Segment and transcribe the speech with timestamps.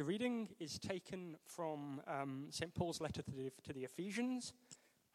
[0.00, 2.72] The reading is taken from um, St.
[2.74, 4.54] Paul's letter to the, to the Ephesians,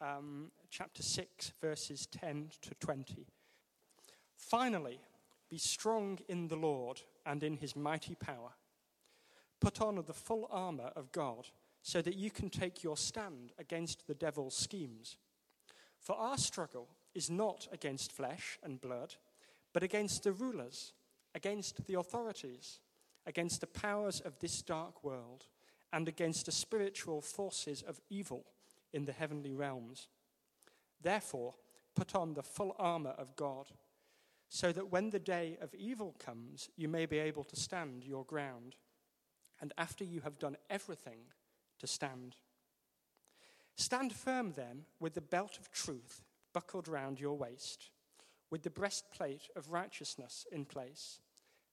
[0.00, 3.26] um, chapter 6, verses 10 to 20.
[4.36, 5.00] Finally,
[5.50, 8.50] be strong in the Lord and in his mighty power.
[9.60, 11.48] Put on the full armour of God
[11.82, 15.16] so that you can take your stand against the devil's schemes.
[15.98, 19.16] For our struggle is not against flesh and blood,
[19.72, 20.92] but against the rulers,
[21.34, 22.78] against the authorities
[23.26, 25.46] against the powers of this dark world
[25.92, 28.44] and against the spiritual forces of evil
[28.92, 30.08] in the heavenly realms.
[31.02, 31.54] Therefore,
[31.94, 33.66] put on the full armor of God,
[34.48, 38.24] so that when the day of evil comes, you may be able to stand your
[38.24, 38.76] ground,
[39.60, 41.18] and after you have done everything,
[41.78, 42.36] to stand.
[43.76, 46.22] Stand firm then with the belt of truth
[46.54, 47.90] buckled round your waist,
[48.50, 51.20] with the breastplate of righteousness in place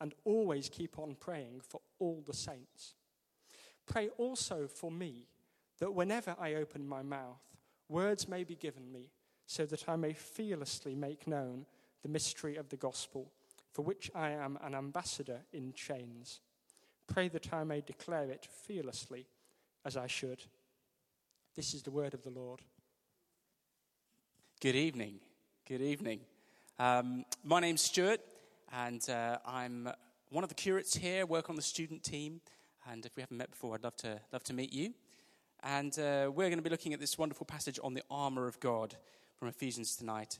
[0.00, 2.94] and always keep on praying for all the saints.
[3.86, 5.26] Pray also for me
[5.78, 7.42] that whenever I open my mouth,
[7.88, 9.10] words may be given me
[9.46, 11.66] so that I may fearlessly make known
[12.02, 13.30] the mystery of the gospel,
[13.72, 16.40] for which I am an ambassador in chains.
[17.06, 19.26] Pray that I may declare it fearlessly
[19.84, 20.44] as I should.
[21.56, 22.60] This is the word of the Lord.
[24.60, 25.18] Good evening.
[25.66, 26.20] Good evening.
[26.78, 28.20] Um, my name's Stuart
[28.72, 29.90] and uh, I'm
[30.30, 32.40] one of the curates here, work on the student team.
[32.90, 34.94] And if we haven't met before, I'd love to, love to meet you.
[35.62, 38.58] And uh, we're going to be looking at this wonderful passage on the armor of
[38.60, 38.96] God
[39.36, 40.38] from Ephesians tonight.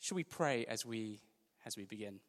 [0.00, 1.20] Should we pray as we,
[1.64, 2.20] as we begin?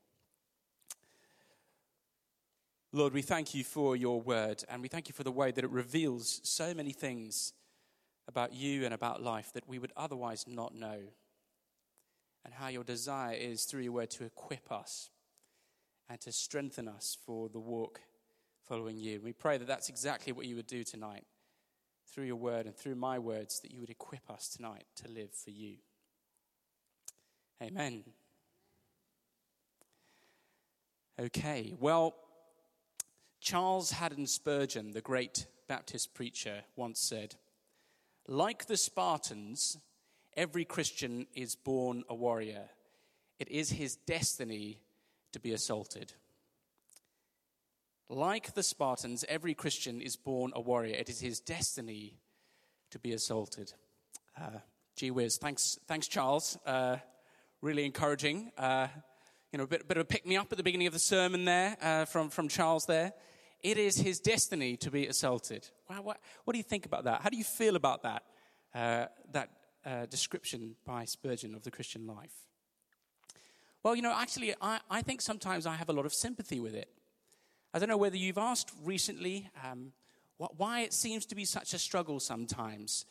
[2.91, 5.63] Lord, we thank you for your word, and we thank you for the way that
[5.63, 7.53] it reveals so many things
[8.27, 10.99] about you and about life that we would otherwise not know
[12.45, 15.09] and how your desire is through your word to equip us
[16.07, 17.99] and to strengthen us for the walk
[18.67, 19.19] following you.
[19.19, 21.25] We pray that that's exactly what you would do tonight
[22.13, 25.33] through your word and through my words, that you would equip us tonight to live
[25.33, 25.77] for you.
[27.61, 28.03] Amen.
[31.19, 32.15] Okay, well,
[33.41, 37.35] Charles Haddon Spurgeon, the great Baptist preacher, once said,
[38.27, 39.77] Like the Spartans,
[40.35, 42.69] Every Christian is born a warrior.
[43.39, 44.79] It is his destiny
[45.31, 46.13] to be assaulted.
[48.09, 50.95] Like the Spartans, every Christian is born a warrior.
[50.95, 52.19] It is his destiny
[52.91, 53.73] to be assaulted.
[54.39, 54.59] Uh,
[54.95, 55.37] gee whiz.
[55.37, 56.57] Thanks, thanks Charles.
[56.65, 56.97] Uh,
[57.61, 58.51] really encouraging.
[58.57, 58.87] Uh,
[59.51, 60.99] you know, a bit, bit of a pick me up at the beginning of the
[60.99, 63.13] sermon there uh, from, from Charles there.
[63.63, 65.69] It is his destiny to be assaulted.
[65.89, 67.21] Wow, what, what do you think about that?
[67.21, 68.23] How do you feel about that?
[68.73, 69.49] Uh, that
[70.09, 72.33] description by Spurgeon of the Christian life?
[73.83, 76.73] Well, you know, actually, I, I think sometimes I have a lot of sympathy with
[76.73, 76.89] it.
[77.71, 79.91] I don't know whether you've asked recently um,
[80.37, 83.05] what, why it seems to be such a struggle sometimes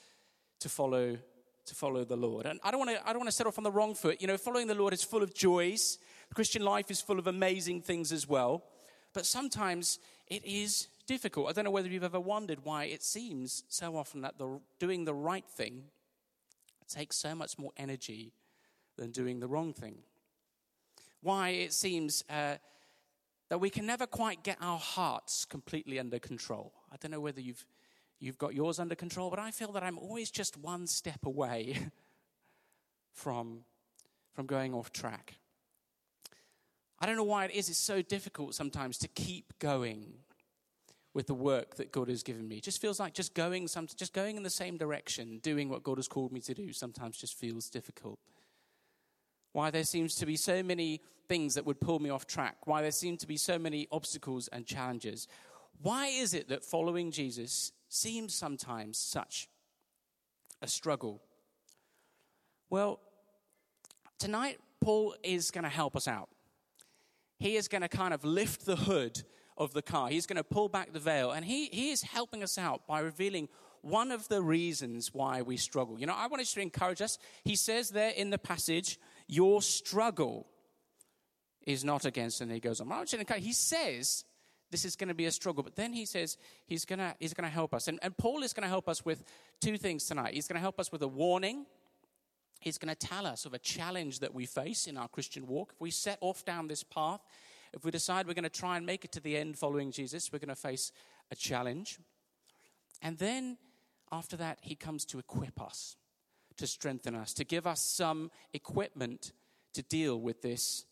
[0.61, 1.19] to follow
[1.67, 2.45] to follow the Lord.
[2.47, 4.21] And I don't want to I don't want to set off on the wrong foot.
[4.21, 5.99] You know, following the Lord is full of joys.
[6.29, 8.65] The Christian life is full of amazing things as well.
[9.13, 11.49] But sometimes it is difficult.
[11.49, 15.05] I don't know whether you've ever wondered why it seems so often that the, doing
[15.05, 15.85] the right thing
[16.89, 18.33] takes so much more energy
[18.97, 19.99] than doing the wrong thing.
[21.21, 22.57] Why it seems uh,
[23.49, 26.73] that we can never quite get our hearts completely under control.
[26.93, 27.65] I don't know whether you've,
[28.21, 31.79] you've got yours under control, but I feel that I'm always just one step away
[33.13, 33.65] from,
[34.33, 35.35] from going off track.
[36.99, 40.15] I don't know why it is, it's so difficult sometimes to keep going
[41.15, 42.57] with the work that God has given me.
[42.57, 45.85] It just feels like just going, some, just going in the same direction, doing what
[45.85, 48.19] God has called me to do, sometimes just feels difficult.
[49.53, 52.67] Why there seems to be so many things that would pull me off track.
[52.67, 55.29] Why there seem to be so many obstacles and challenges.
[55.81, 59.49] Why is it that following Jesus seems sometimes such
[60.61, 61.23] a struggle?
[62.71, 62.99] Well,
[64.19, 66.29] tonight, Paul is going to help us out.
[67.39, 69.23] He is going to kind of lift the hood
[69.57, 70.09] of the car.
[70.09, 71.31] He's going to pull back the veil.
[71.31, 73.49] And he, he is helping us out by revealing
[73.83, 75.99] one of the reasons why we struggle.
[76.01, 77.19] You know, I wanted to encourage us.
[77.45, 78.99] He says there in the passage,
[79.29, 80.47] your struggle
[81.67, 82.91] is not against, and he goes on.
[82.91, 84.25] I want to encourage, he says
[84.71, 85.63] this is going to be a struggle.
[85.63, 86.37] But then he says
[86.67, 87.87] he's going to, he's going to help us.
[87.87, 89.23] And, and Paul is going to help us with
[89.61, 90.35] two things tonight.
[90.35, 91.67] He's going to help us with a warning.
[92.61, 95.73] He's going to tell us of a challenge that we face in our Christian walk.
[95.75, 97.21] If we set off down this path,
[97.75, 100.33] if we decide we're going to try and make it to the end following Jesus,
[100.33, 100.93] we're going to face
[101.31, 101.99] a challenge.
[103.03, 103.59] And then
[104.13, 105.97] after that, he comes to equip us,
[106.57, 109.33] to strengthen us, to give us some equipment
[109.75, 110.87] to deal with this,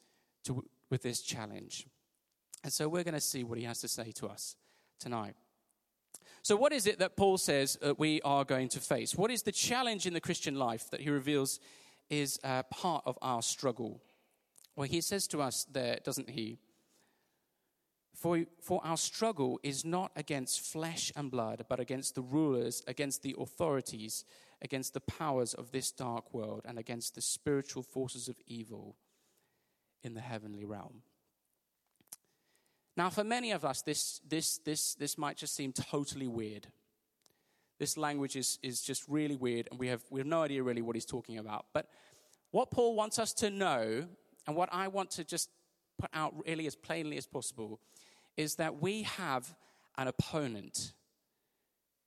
[0.44, 1.86] to, with this challenge.
[2.64, 4.56] And so we're going to see what he has to say to us
[4.98, 5.34] tonight.
[6.44, 9.14] So, what is it that Paul says that we are going to face?
[9.14, 11.60] What is the challenge in the Christian life that he reveals
[12.10, 14.02] is uh, part of our struggle?
[14.74, 16.58] Well, he says to us there, doesn't he?
[18.22, 23.24] For, for our struggle is not against flesh and blood, but against the rulers, against
[23.24, 24.24] the authorities,
[24.62, 28.94] against the powers of this dark world, and against the spiritual forces of evil
[30.04, 31.02] in the heavenly realm.
[32.96, 36.68] Now, for many of us, this, this, this, this might just seem totally weird.
[37.80, 40.82] This language is, is just really weird, and we have, we have no idea really
[40.82, 41.66] what he's talking about.
[41.72, 41.88] But
[42.52, 44.06] what Paul wants us to know,
[44.46, 45.50] and what I want to just
[45.98, 47.80] put out really as plainly as possible,
[48.36, 49.54] is that we have
[49.96, 50.92] an opponent.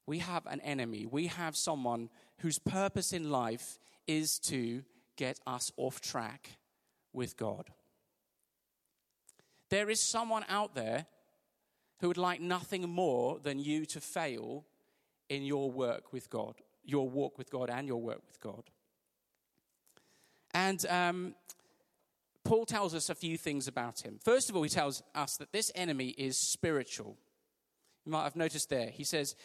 [0.06, 1.06] We have an enemy.
[1.06, 4.84] We have someone whose purpose in life is to
[5.16, 6.58] get us off track
[7.14, 7.70] with God.
[9.70, 11.06] There is someone out there
[12.00, 14.66] who would like nothing more than you to fail
[15.30, 18.64] in your work with God, your walk with God, and your work with God.
[20.54, 21.36] And um,
[22.46, 24.20] Paul tells us a few things about him.
[24.24, 27.18] First of all, he tells us that this enemy is spiritual.
[28.06, 28.92] You might have noticed there.
[28.92, 29.36] He says,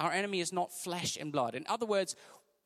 [0.00, 1.54] Our enemy is not flesh and blood.
[1.54, 2.16] In other words,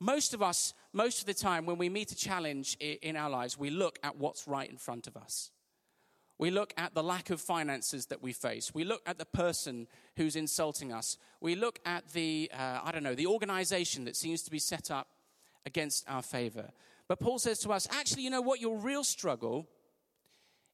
[0.01, 3.59] most of us, most of the time, when we meet a challenge in our lives,
[3.59, 5.51] we look at what's right in front of us.
[6.39, 8.75] We look at the lack of finances that we face.
[8.75, 9.87] We look at the person
[10.17, 11.17] who's insulting us.
[11.41, 14.91] We look at the, uh, I don't know, the organization that seems to be set
[14.91, 15.09] up
[15.65, 16.71] against our favor.
[17.09, 18.61] But Paul says to us, actually, you know what?
[18.61, 19.69] Your real struggle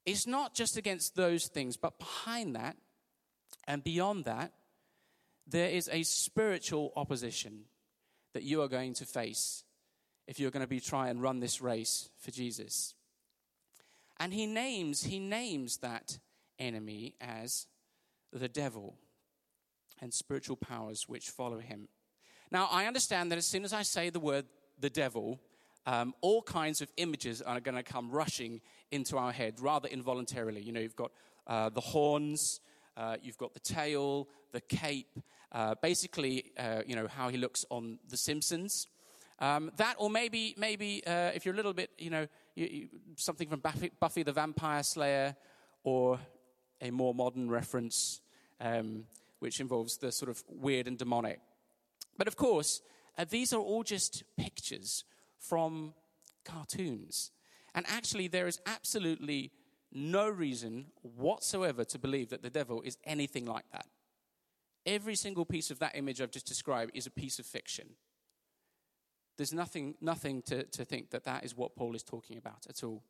[0.06, 2.76] is not just against those things, but behind that
[3.66, 4.52] and beyond that,
[5.46, 7.64] there is a spiritual opposition
[8.32, 9.64] that you are going to face
[10.26, 12.94] if you're going to be trying and run this race for Jesus.
[14.18, 16.18] And he names, he names that
[16.58, 17.66] enemy as
[18.32, 18.96] the devil
[20.00, 21.88] and spiritual powers which follow him.
[22.50, 24.46] Now, I understand that as soon as I say the word
[24.78, 25.40] the devil,
[25.86, 30.60] um, all kinds of images are going to come rushing into our head rather involuntarily.
[30.60, 31.12] You know, you've got
[31.46, 32.60] uh, the horns,
[32.96, 35.18] uh, you've got the tail, the cape,
[35.50, 38.86] uh, basically, uh, you know, how he looks on The Simpsons.
[39.38, 42.88] Um, that, or maybe, maybe uh, if you're a little bit, you know, you, you,
[43.16, 45.34] something from Buffy, Buffy, the Vampire Slayer,
[45.82, 46.20] or
[46.80, 48.20] a more modern reference,
[48.60, 49.04] um,
[49.40, 51.40] which involves the sort of weird and demonic.
[52.16, 52.82] But of course,
[53.18, 55.04] uh, these are all just pictures
[55.48, 55.94] from
[56.44, 57.30] cartoons.
[57.74, 59.52] And actually, there is absolutely
[59.92, 63.86] no reason whatsoever to believe that the devil is anything like that.
[64.84, 67.88] Every single piece of that image I've just described is a piece of fiction.
[69.36, 72.82] There's nothing, nothing to, to think that that is what Paul is talking about at
[72.82, 73.02] all.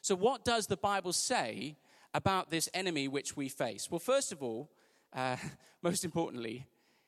[0.00, 1.76] So, what does the Bible say
[2.14, 3.90] about this enemy which we face?
[3.90, 4.70] Well, first of all,
[5.12, 5.36] uh,
[5.82, 6.66] most importantly,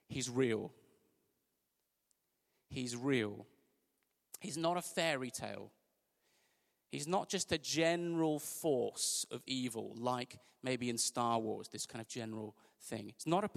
[0.09, 0.73] he's real.
[2.69, 3.47] He's real.
[4.41, 5.71] He's not a fairy tale.
[6.91, 12.01] He's not just a general force of evil, like maybe in Star Wars, this kind
[12.01, 13.09] of general thing.
[13.09, 13.51] It's not a,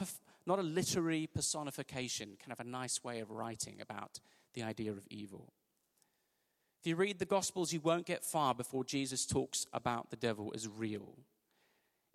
[0.45, 4.19] not a literary personification, kind of a nice way of writing about
[4.53, 5.53] the idea of evil.
[6.79, 10.51] If you read the Gospels, you won't get far before Jesus talks about the devil
[10.53, 11.17] as real.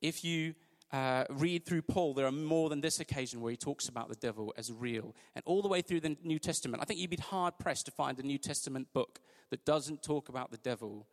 [0.00, 0.54] If you
[0.92, 4.16] uh, read through Paul, there are more than this occasion where he talks about the
[4.16, 5.14] devil as real.
[5.34, 7.92] And all the way through the New Testament, I think you'd be hard pressed to
[7.92, 11.06] find a New Testament book that doesn't talk about the devil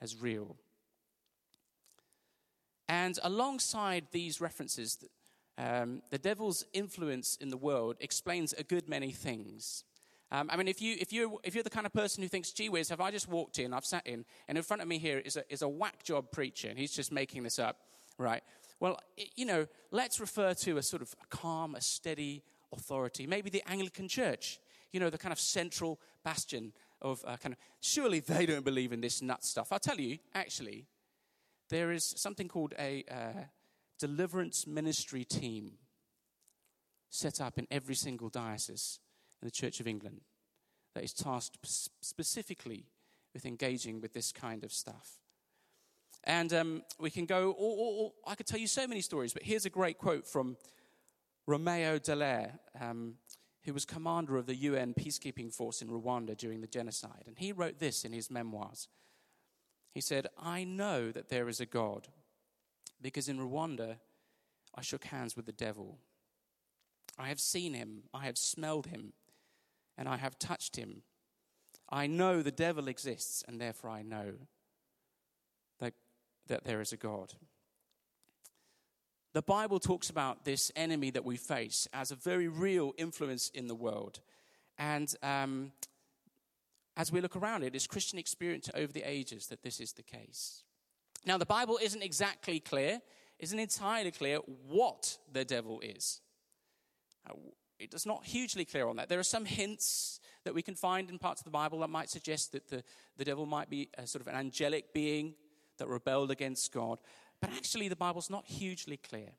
[0.00, 0.56] as real.
[2.88, 4.98] And alongside these references,
[5.56, 9.84] um, the devil's influence in the world explains a good many things.
[10.32, 12.52] Um, I mean, if, you, if, you're, if you're the kind of person who thinks,
[12.52, 14.98] gee whiz, have I just walked in, I've sat in, and in front of me
[14.98, 17.76] here is a, is a whack job preacher, and he's just making this up,
[18.18, 18.42] right?
[18.82, 18.98] Well,
[19.36, 23.28] you know, let's refer to a sort of calm, a steady authority.
[23.28, 24.58] Maybe the Anglican Church,
[24.92, 28.92] you know, the kind of central bastion of uh, kind of, surely they don't believe
[28.92, 29.68] in this nut stuff.
[29.70, 30.86] I'll tell you, actually,
[31.70, 33.44] there is something called a, uh,
[34.00, 35.74] deliverance ministry team
[37.08, 38.98] set up in every single diocese
[39.40, 40.22] in the Church of England
[40.96, 41.56] that is tasked
[42.00, 42.86] specifically
[43.32, 45.21] with engaging with this kind of stuff.
[46.24, 49.32] And um, we can go, or, or, or, I could tell you so many stories,
[49.32, 50.56] but here's a great quote from
[51.46, 53.14] Romeo Dallaire, um,
[53.64, 57.24] who was commander of the UN peacekeeping force in Rwanda during the genocide.
[57.26, 58.88] And he wrote this in his memoirs.
[59.94, 62.08] He said, I know that there is a God
[63.00, 63.96] because in Rwanda
[64.74, 65.98] I shook hands with the devil.
[67.18, 69.12] I have seen him, I have smelled him,
[69.98, 71.02] and I have touched him.
[71.90, 74.32] I know the devil exists, and therefore I know
[76.52, 77.32] that there is a God.
[79.32, 83.68] The Bible talks about this enemy that we face as a very real influence in
[83.68, 84.20] the world.
[84.78, 85.72] And um,
[86.94, 90.64] as we look around it's Christian experience over the ages that this is the case.
[91.24, 93.00] Now, the Bible isn't exactly clear,
[93.38, 94.36] isn't entirely clear
[94.68, 96.20] what the devil is.
[97.78, 99.08] It is not hugely clear on that.
[99.08, 102.10] There are some hints that we can find in parts of the Bible that might
[102.10, 102.84] suggest that the,
[103.16, 105.34] the devil might be a sort of an angelic being
[105.78, 106.98] that rebelled against God.
[107.40, 109.30] But actually, the Bible's not hugely clear.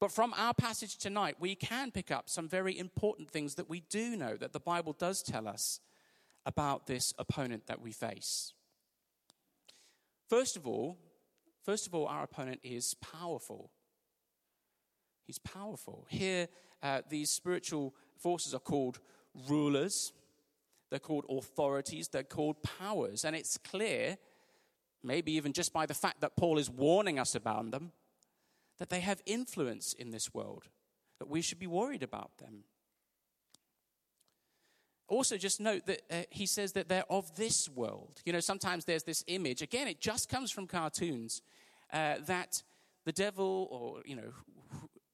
[0.00, 3.80] But from our passage tonight, we can pick up some very important things that we
[3.80, 5.80] do know that the Bible does tell us
[6.46, 8.52] about this opponent that we face.
[10.28, 10.98] First of all,
[11.64, 13.70] first of all, our opponent is powerful.
[15.26, 16.06] He's powerful.
[16.08, 16.48] Here,
[16.82, 18.98] uh, these spiritual forces are called
[19.48, 20.12] rulers,
[20.90, 23.24] they're called authorities, they're called powers.
[23.24, 24.18] And it's clear,
[25.04, 27.92] maybe even just by the fact that Paul is warning us about them,
[28.78, 30.64] that they have influence in this world,
[31.18, 32.64] that we should be worried about them.
[35.06, 38.22] Also, just note that uh, he says that they're of this world.
[38.24, 41.42] You know, sometimes there's this image, again, it just comes from cartoons,
[41.92, 42.62] uh, that
[43.04, 44.32] the devil or, you know,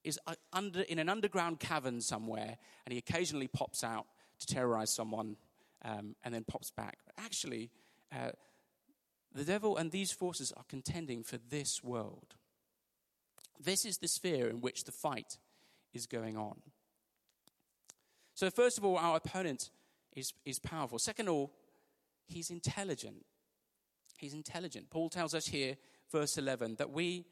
[0.04, 2.56] is uh, under, in an underground cavern somewhere,
[2.86, 4.06] and he occasionally pops out
[4.38, 5.36] to terrorize someone
[5.84, 6.98] um, and then pops back.
[7.04, 7.70] But actually,
[8.12, 8.30] uh,
[9.32, 12.34] the devil and these forces are contending for this world.
[13.58, 15.38] This is the sphere in which the fight
[15.92, 16.60] is going on.
[18.34, 19.70] So, first of all, our opponent
[20.16, 20.98] is, is powerful.
[20.98, 21.52] Second of all,
[22.26, 23.26] he's intelligent.
[24.16, 24.90] He's intelligent.
[24.90, 25.76] Paul tells us here,
[26.10, 27.26] verse 11, that we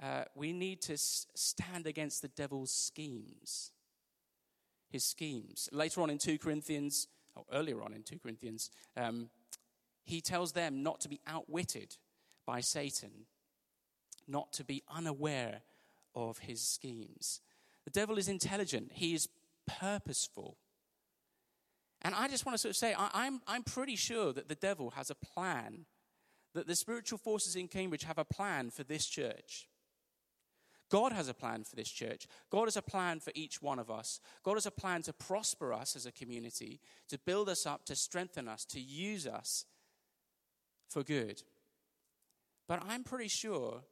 [0.00, 3.72] uh, we need to stand against the devil's schemes.
[4.90, 5.68] His schemes.
[5.72, 9.28] Later on in 2 Corinthians, or earlier on in 2 Corinthians, um,
[10.08, 11.96] he tells them not to be outwitted
[12.46, 13.26] by Satan,
[14.26, 15.60] not to be unaware
[16.14, 17.40] of his schemes.
[17.84, 19.28] The devil is intelligent, he is
[19.66, 20.56] purposeful.
[22.00, 24.54] And I just want to sort of say, I, I'm, I'm pretty sure that the
[24.54, 25.84] devil has a plan,
[26.54, 29.68] that the spiritual forces in Cambridge have a plan for this church.
[30.90, 32.26] God has a plan for this church.
[32.50, 34.20] God has a plan for each one of us.
[34.42, 37.96] God has a plan to prosper us as a community, to build us up, to
[37.96, 39.66] strengthen us, to use us
[40.88, 41.42] for good.
[42.66, 43.82] But I'm pretty sure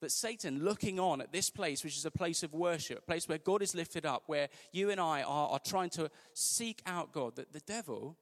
[0.00, 3.28] that Satan, looking on at this place, which is a place of worship, a place
[3.28, 7.12] where God is lifted up, where you and I are, are trying to seek out
[7.12, 8.16] God, that the devil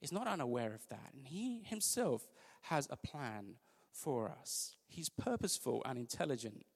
[0.00, 1.12] is not unaware of that.
[1.16, 2.28] And he himself
[2.62, 3.54] has a plan
[3.90, 4.76] for us.
[4.86, 6.66] He's purposeful and intelligent.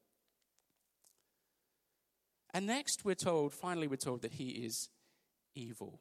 [2.55, 4.88] And next, we're told, finally, we're told that he is
[5.55, 6.00] evil.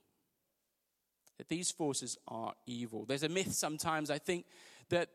[1.37, 3.05] That these forces are evil.
[3.05, 4.45] There's a myth sometimes, I think,
[4.89, 5.09] that,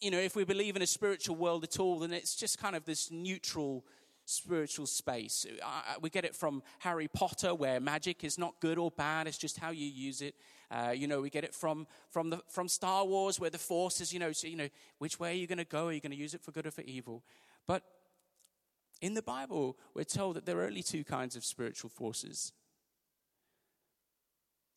[0.00, 2.76] you know, if we believe in a spiritual world at all, then it's just kind
[2.76, 3.84] of this neutral
[4.24, 5.46] spiritual space.
[6.02, 9.58] we get it from Harry Potter, where magic is not good or bad, it's just
[9.58, 10.34] how you use it.
[10.70, 14.02] Uh, you know, we get it from, from, the, from Star Wars, where the force
[14.02, 15.86] is, you know, so, you know, which way are you going to go?
[15.86, 17.24] Are you going to use it for good or for evil?
[17.66, 17.84] But
[19.00, 22.52] in the Bible, we're told that there are only two kinds of spiritual forces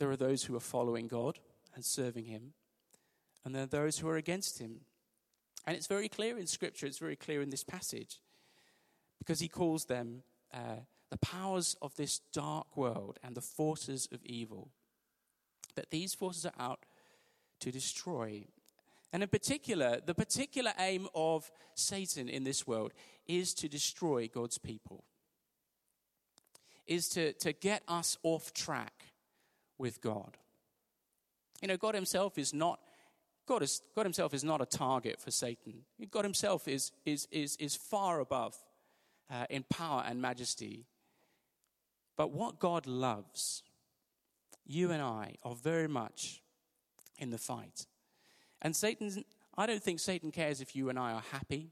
[0.02, 1.38] there are those who are following God
[1.76, 2.54] and serving Him,
[3.44, 4.82] and there are those who are against Him.
[5.66, 8.20] And it's very clear in Scripture, it's very clear in this passage,
[9.20, 14.24] because He calls them uh, the powers of this dark world and the forces of
[14.26, 14.70] evil.
[15.76, 16.86] That these forces are out
[17.62, 18.46] to destroy
[19.14, 22.94] and in particular, the particular aim of Satan in this world
[23.28, 25.04] is to destroy God's people,
[26.88, 29.08] is to, to get us off track
[29.78, 30.38] with God.
[31.62, 32.80] You know, God Himself is not.
[33.52, 35.84] God, is, God himself is not a target for Satan.
[36.10, 38.56] God himself is, is, is, is far above
[39.30, 40.86] uh, in power and majesty.
[42.16, 43.64] But what God loves,
[44.66, 46.42] you and I are very much
[47.20, 47.88] in the fight.
[48.62, 49.26] And Satan,
[49.58, 51.72] I don't think Satan cares if you and I are happy.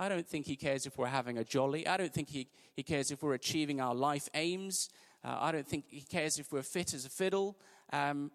[0.00, 1.86] I don't think he cares if we're having a jolly.
[1.86, 4.88] I don't think he, he cares if we're achieving our life aims.
[5.22, 7.56] Uh, I don't think he cares if we're fit as a fiddle.
[7.92, 8.32] Um,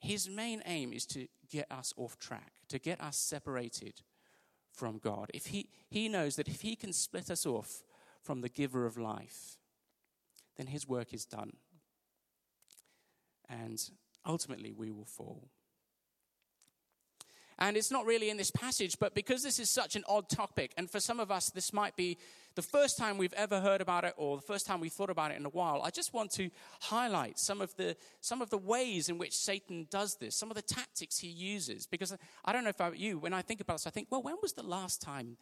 [0.00, 4.00] his main aim is to get us off track, to get us separated
[4.72, 5.30] from God.
[5.34, 7.82] If he, he knows that if he can split us off
[8.22, 9.58] from the giver of life,
[10.56, 11.52] then his work is done.
[13.48, 13.78] And
[14.26, 15.50] ultimately, we will fall.
[17.60, 20.72] And it's not really in this passage, but because this is such an odd topic,
[20.78, 22.16] and for some of us, this might be
[22.54, 25.30] the first time we've ever heard about it or the first time we've thought about
[25.30, 26.50] it in a while, I just want to
[26.80, 30.56] highlight some of the, some of the ways in which Satan does this, some of
[30.56, 31.86] the tactics he uses.
[31.86, 34.36] Because I don't know about you, when I think about this, I think, well, when
[34.40, 35.36] was the last time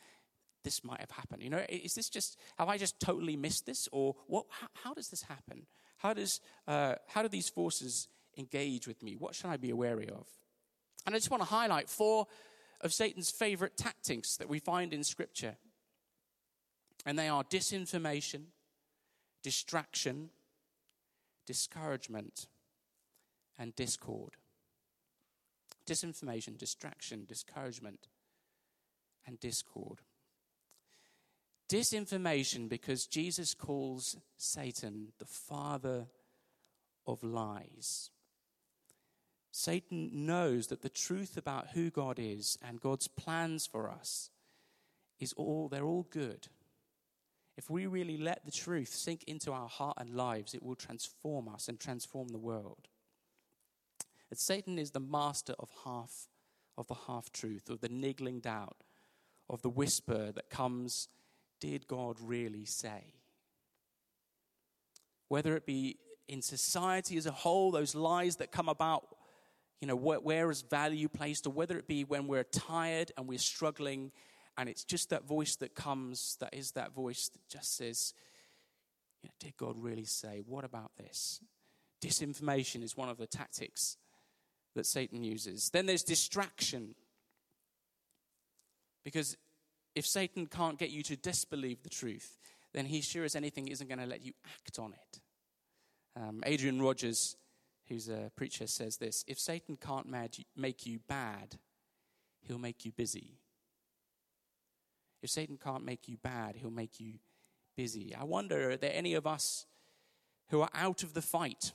[0.64, 1.42] this might have happened?
[1.42, 3.88] You know, is this just, have I just totally missed this?
[3.92, 5.66] Or what, how, how does this happen?
[5.98, 9.14] How, does, uh, how do these forces engage with me?
[9.16, 10.26] What should I be wary of?
[11.06, 12.26] And I just want to highlight four
[12.80, 15.56] of Satan's favorite tactics that we find in Scripture.
[17.06, 18.46] And they are disinformation,
[19.42, 20.30] distraction,
[21.46, 22.46] discouragement,
[23.58, 24.36] and discord.
[25.86, 28.08] Disinformation, distraction, discouragement,
[29.26, 30.00] and discord.
[31.68, 36.06] Disinformation because Jesus calls Satan the father
[37.06, 38.10] of lies.
[39.58, 44.30] Satan knows that the truth about who God is and God's plans for us
[45.18, 46.46] is all, they're all good.
[47.56, 51.48] If we really let the truth sink into our heart and lives, it will transform
[51.48, 52.86] us and transform the world.
[54.30, 56.28] And Satan is the master of half
[56.76, 58.76] of the half truth, of the niggling doubt,
[59.50, 61.08] of the whisper that comes,
[61.58, 63.14] Did God really say?
[65.26, 65.98] Whether it be
[66.28, 69.17] in society as a whole, those lies that come about
[69.80, 73.28] you know, where, where is value placed, or whether it be when we're tired and
[73.28, 74.12] we're struggling,
[74.56, 78.12] and it's just that voice that comes, that is that voice that just says,
[79.22, 81.40] you know, did God really say, what about this?
[82.02, 83.96] Disinformation is one of the tactics
[84.74, 85.70] that Satan uses.
[85.70, 86.94] Then there's distraction.
[89.04, 89.36] Because
[89.94, 92.38] if Satan can't get you to disbelieve the truth,
[92.74, 95.20] then he sure as anything isn't going to let you act on it.
[96.16, 97.36] Um, Adrian Rogers
[97.88, 101.58] who's a preacher, says this If Satan can't make you bad,
[102.40, 103.38] he'll make you busy.
[105.22, 107.14] If Satan can't make you bad, he'll make you
[107.76, 108.14] busy.
[108.14, 109.66] I wonder, are there any of us
[110.50, 111.72] who are out of the fight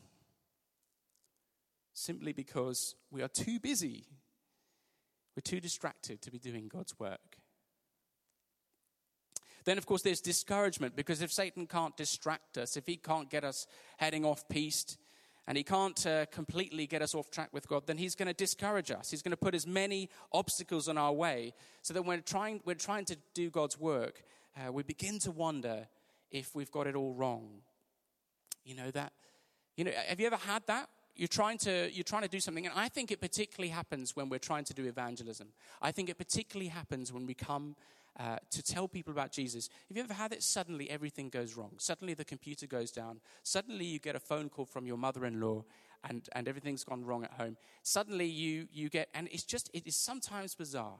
[1.94, 4.06] simply because we are too busy?
[5.36, 7.38] We're too distracted to be doing God's work.
[9.66, 13.44] Then, of course, there's discouragement because if Satan can't distract us, if he can't get
[13.44, 13.66] us
[13.98, 14.98] heading off piste,
[15.48, 18.34] and he can't uh, completely get us off track with God, then he's going to
[18.34, 19.10] discourage us.
[19.10, 22.62] He's going to put as many obstacles on our way so that when we're trying,
[22.66, 24.24] we're trying to do God's work,
[24.58, 25.88] uh, we begin to wonder
[26.32, 27.62] if we've got it all wrong.
[28.64, 29.12] You know that,
[29.76, 30.88] you know, have you ever had that?
[31.16, 34.30] You're trying to you're trying to do something, and I think it particularly happens when
[34.30, 35.50] we're trying to do evangelism.
[35.80, 37.76] I think it particularly happens when we come
[38.20, 39.70] uh, to tell people about Jesus.
[39.88, 40.44] Have you ever had it?
[40.44, 41.72] Suddenly everything goes wrong.
[41.78, 43.20] Suddenly the computer goes down.
[43.44, 45.64] Suddenly you get a phone call from your mother in law
[46.08, 47.58] and, and everything's gone wrong at home.
[47.82, 51.00] Suddenly you, you get, and it's just, it is sometimes bizarre.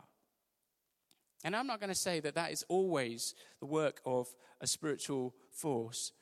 [1.44, 4.28] And I'm not going to say that that is always the work of
[4.62, 6.14] a spiritual force,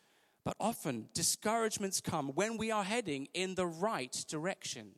[0.44, 4.94] but often discouragements come when we are heading in the right direction.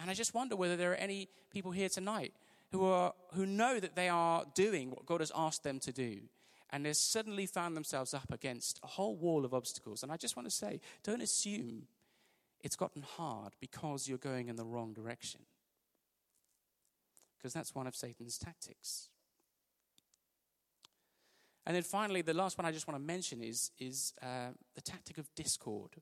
[0.00, 2.32] And I just wonder whether there are any people here tonight
[2.76, 6.20] who, are, who know that they are doing what God has asked them to do.
[6.70, 10.02] And they've suddenly found themselves up against a whole wall of obstacles.
[10.02, 11.84] And I just want to say don't assume
[12.60, 15.40] it's gotten hard because you're going in the wrong direction.
[17.38, 19.08] Because that's one of Satan's tactics.
[21.64, 24.82] And then finally, the last one I just want to mention is, is uh, the
[24.82, 25.92] tactic of discord.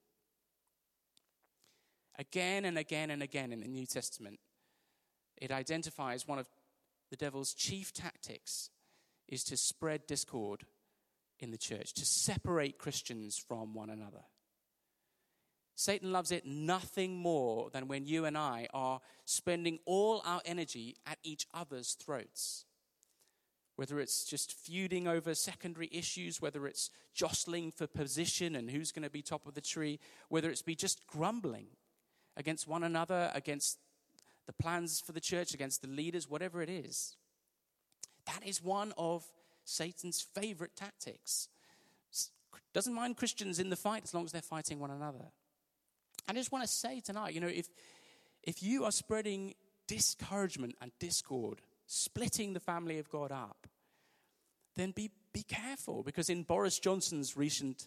[2.19, 4.41] Again and again and again in the New Testament,
[5.37, 6.49] it identifies one of
[7.15, 8.71] the devil's chief tactics
[9.29, 10.63] is to spread discord
[11.39, 14.25] in the church, to separate Christians from one another.
[15.77, 20.97] Satan loves it nothing more than when you and I are spending all our energy
[21.07, 22.65] at each other's throats.
[23.77, 29.05] Whether it's just feuding over secondary issues, whether it's jostling for position and who's going
[29.05, 30.01] to be top of the tree,
[30.31, 31.69] whether it's be just grumbling
[32.37, 33.79] against one another, against
[34.47, 37.17] the plans for the church, against the leaders, whatever it is.
[38.27, 39.25] That is one of
[39.65, 41.49] Satan's favorite tactics.
[42.73, 45.27] Doesn't mind Christians in the fight as long as they're fighting one another.
[46.29, 47.69] I just want to say tonight, you know, if,
[48.43, 49.55] if you are spreading
[49.87, 53.67] discouragement and discord, splitting the family of God up,
[54.77, 57.87] then be, be careful because in Boris Johnson's recent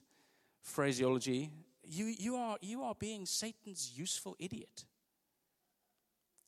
[0.62, 1.50] phraseology,
[1.84, 4.86] you, you, are, you are being Satan's useful idiot.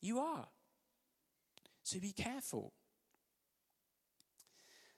[0.02, 0.48] You are.
[1.84, 2.74] So be careful.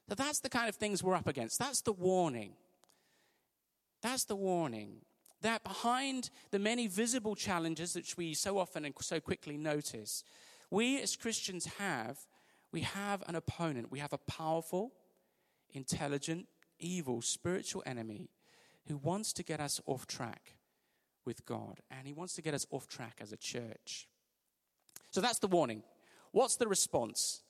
[0.09, 1.57] So that's the kind of things we're up against.
[1.57, 2.53] That's the warning.
[4.01, 4.97] That's the warning.
[5.41, 10.23] That behind the many visible challenges which we so often and so quickly notice,
[10.69, 12.17] we as Christians have,
[12.71, 13.91] we have an opponent.
[13.91, 14.91] We have a powerful,
[15.69, 18.29] intelligent, evil, spiritual enemy
[18.87, 20.55] who wants to get us off track
[21.25, 21.79] with God.
[21.89, 24.07] And he wants to get us off track as a church.
[25.11, 25.83] So that's the warning.
[26.31, 27.41] What's the response?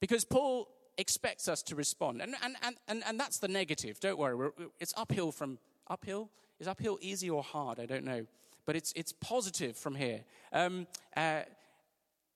[0.00, 2.22] Because Paul expects us to respond.
[2.22, 4.00] And, and, and, and, and that's the negative.
[4.00, 4.34] Don't worry.
[4.34, 4.50] We're,
[4.80, 6.30] it's uphill from uphill.
[6.60, 7.78] Is uphill easy or hard?
[7.78, 8.26] I don't know.
[8.66, 10.20] But it's, it's positive from here.
[10.52, 11.42] Um, uh,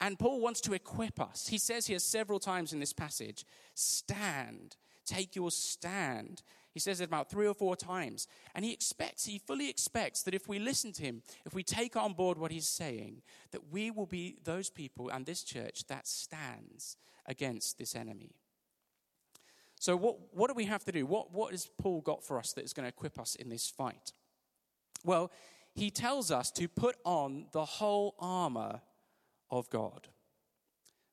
[0.00, 1.48] and Paul wants to equip us.
[1.48, 6.42] He says here several times in this passage stand, take your stand.
[6.72, 8.26] He says it about three or four times.
[8.54, 11.96] And he expects, he fully expects that if we listen to him, if we take
[11.96, 16.06] on board what he's saying, that we will be those people and this church that
[16.06, 18.34] stands against this enemy.
[19.78, 21.04] So, what, what do we have to do?
[21.06, 23.68] What, what has Paul got for us that is going to equip us in this
[23.68, 24.12] fight?
[25.04, 25.32] Well,
[25.74, 28.80] he tells us to put on the whole armor
[29.50, 30.08] of God.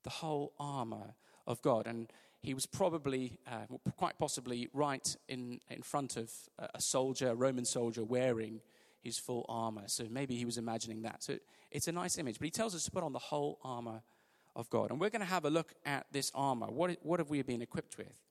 [0.03, 1.15] The whole armor
[1.47, 1.87] of God.
[1.87, 2.11] And
[2.41, 3.65] he was probably, uh,
[3.97, 6.31] quite possibly, right in, in front of
[6.73, 8.61] a soldier, a Roman soldier, wearing
[9.01, 9.83] his full armor.
[9.87, 11.23] So maybe he was imagining that.
[11.23, 11.37] So
[11.71, 12.39] it's a nice image.
[12.39, 14.01] But he tells us to put on the whole armor
[14.55, 14.91] of God.
[14.91, 16.67] And we're going to have a look at this armor.
[16.67, 18.21] What, what have we been equipped with?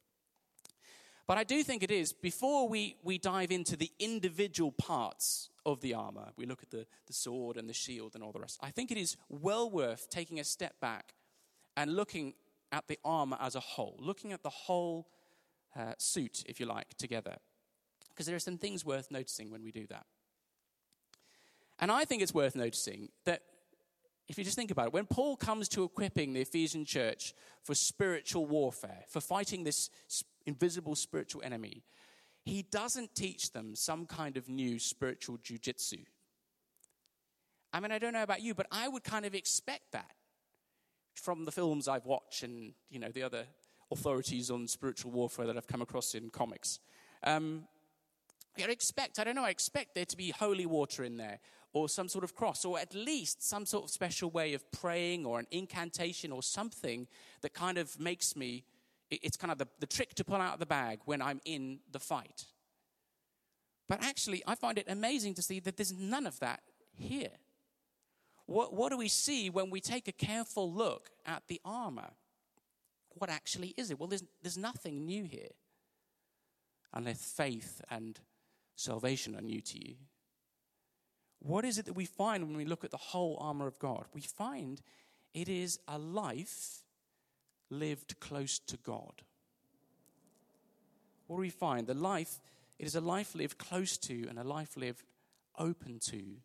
[1.26, 5.82] But I do think it is, before we, we dive into the individual parts of
[5.82, 8.58] the armor, we look at the, the sword and the shield and all the rest,
[8.62, 11.12] I think it is well worth taking a step back
[11.76, 12.32] and looking
[12.72, 15.08] at the armor as a whole, looking at the whole
[15.76, 17.36] uh, suit, if you like, together.
[18.10, 20.06] Because there are some things worth noticing when we do that.
[21.78, 23.42] And I think it's worth noticing that
[24.28, 27.74] if you just think about it, when Paul comes to equipping the Ephesian church for
[27.74, 29.88] spiritual warfare, for fighting this
[30.44, 31.84] invisible spiritual enemy,
[32.44, 36.04] he doesn't teach them some kind of new spiritual jujitsu.
[37.72, 40.10] I mean, I don't know about you, but I would kind of expect that
[41.18, 43.44] from the films I've watched and, you know, the other
[43.90, 46.80] authorities on spiritual warfare that I've come across in comics.
[47.22, 47.64] Um,
[48.58, 51.38] I expect, I don't know, I expect there to be holy water in there,
[51.72, 55.26] or some sort of cross, or at least some sort of special way of praying,
[55.26, 57.06] or an incantation, or something
[57.42, 58.64] that kind of makes me,
[59.10, 61.80] it's kind of the, the trick to pull out of the bag when I'm in
[61.92, 62.46] the fight.
[63.88, 66.60] But actually, I find it amazing to see that there's none of that
[66.92, 67.30] here.
[68.48, 72.12] What, what do we see when we take a careful look at the armor?
[73.10, 74.00] What actually is it?
[74.00, 75.50] Well, there's, there's nothing new here,
[76.94, 78.18] unless faith and
[78.74, 79.96] salvation are new to you.
[81.40, 84.06] What is it that we find when we look at the whole armor of God?
[84.14, 84.80] We find
[85.34, 86.84] it is a life
[87.68, 89.24] lived close to God.
[91.26, 91.86] What do we find?
[91.86, 92.40] The life,
[92.78, 95.02] it is a life lived close to and a life lived
[95.58, 96.38] open to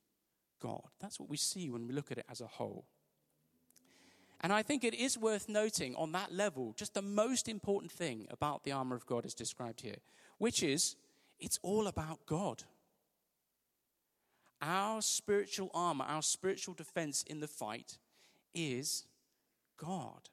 [0.64, 0.88] God.
[1.02, 2.86] That's what we see when we look at it as a whole.
[4.40, 8.28] And I think it is worth noting on that level just the most important thing
[8.32, 9.98] about the armor of God is described here,
[10.38, 10.96] which is
[11.40, 12.64] it's all about God.
[14.62, 17.98] Our spiritual armor, our spiritual defense in the fight
[18.54, 19.06] is
[19.78, 20.30] God.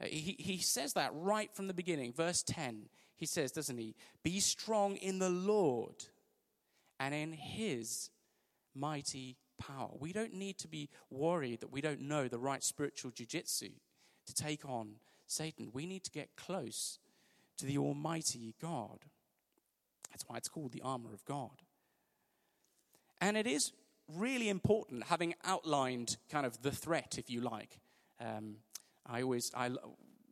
[0.00, 2.12] Uh, he, he says that right from the beginning.
[2.12, 3.94] Verse 10, he says, doesn't he?
[4.24, 6.06] Be strong in the Lord
[6.98, 8.10] and in his
[8.74, 9.90] mighty power.
[9.98, 13.70] We don't need to be worried that we don't know the right spiritual jujitsu
[14.26, 14.96] to take on
[15.26, 15.70] Satan.
[15.72, 16.98] We need to get close
[17.58, 19.04] to the Almighty God.
[20.10, 21.62] That's why it's called the armor of God.
[23.20, 23.72] And it is
[24.08, 27.78] really important, having outlined kind of the threat, if you like.
[28.18, 28.56] Um,
[29.06, 29.70] I always I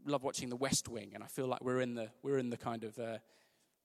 [0.04, 2.56] love watching The West Wing, and I feel like we're in the we're in the
[2.56, 3.18] kind of uh,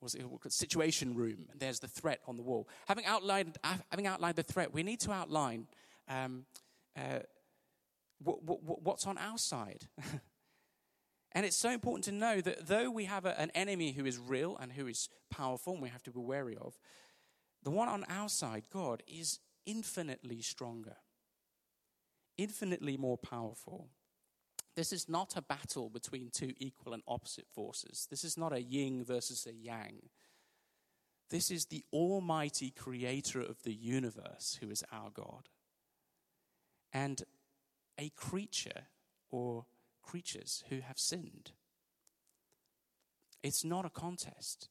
[0.04, 2.68] was it situation room, and there's the threat on the wall.
[2.88, 3.58] Having outlined,
[3.90, 5.68] having outlined the threat, we need to outline
[6.08, 6.46] um,
[6.98, 7.20] uh,
[8.22, 9.88] what, what, what's on our side.
[11.32, 14.20] and it's so important to know that though we have a, an enemy who is
[14.20, 16.78] real and who is powerful, and we have to be wary of,
[17.64, 20.98] the one on our side, God, is infinitely stronger,
[22.38, 23.88] infinitely more powerful.
[24.76, 28.08] This is not a battle between two equal and opposite forces.
[28.10, 30.10] This is not a yin versus a yang.
[31.30, 35.50] This is the almighty creator of the universe who is our God.
[36.92, 37.24] And
[38.00, 38.88] a creature
[39.30, 39.66] or
[40.02, 41.52] creatures who have sinned.
[43.42, 44.70] It's not a contest.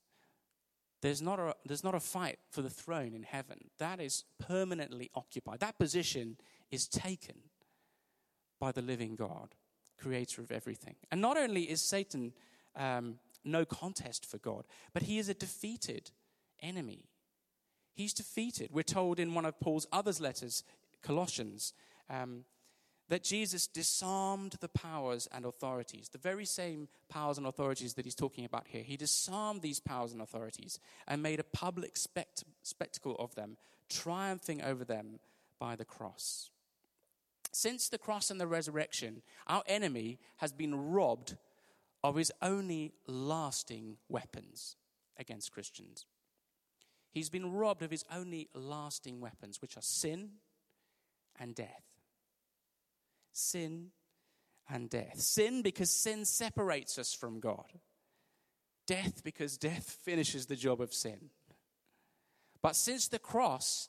[1.01, 3.71] There's not a, there's not a fight for the throne in heaven.
[3.79, 5.61] That is permanently occupied.
[5.61, 6.37] That position
[6.71, 7.37] is taken
[8.61, 9.55] by the living God
[10.03, 10.97] creator of everything.
[11.11, 12.33] And not only is Satan
[12.77, 16.11] um, no contest for God, but he is a defeated
[16.61, 17.05] enemy.
[17.95, 18.71] He's defeated.
[18.73, 20.65] We're told in one of Paul's other letters,
[21.03, 21.75] Colossians,
[22.09, 22.45] um,
[23.09, 28.15] that Jesus disarmed the powers and authorities, the very same powers and authorities that he's
[28.15, 28.83] talking about here.
[28.83, 33.59] He disarmed these powers and authorities and made a public spect- spectacle of them,
[33.91, 35.19] triumphing over them
[35.59, 36.51] by the cross.
[37.53, 41.37] Since the cross and the resurrection, our enemy has been robbed
[42.03, 44.77] of his only lasting weapons
[45.19, 46.07] against Christians.
[47.11, 50.31] He's been robbed of his only lasting weapons, which are sin
[51.39, 51.85] and death.
[53.33, 53.91] Sin
[54.69, 55.21] and death.
[55.21, 57.81] Sin because sin separates us from God.
[58.87, 61.31] Death because death finishes the job of sin.
[62.63, 63.89] But since the cross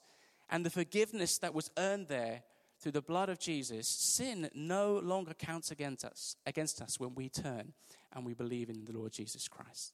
[0.50, 2.44] and the forgiveness that was earned there
[2.84, 7.30] through the blood of Jesus, sin no longer counts against us, against us when we
[7.30, 7.72] turn
[8.12, 9.94] and we believe in the Lord Jesus Christ.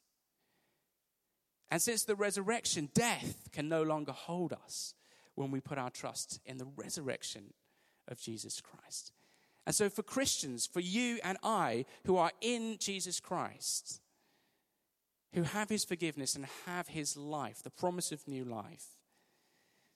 [1.69, 4.95] And since the resurrection, death can no longer hold us
[5.35, 7.53] when we put our trust in the resurrection
[8.07, 9.11] of Jesus Christ.
[9.67, 14.01] And so, for Christians, for you and I who are in Jesus Christ,
[15.35, 18.98] who have his forgiveness and have his life, the promise of new life,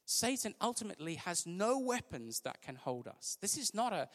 [0.06, 3.38] Satan ultimately has no weapons that can hold us.
[3.42, 4.10] This is not a,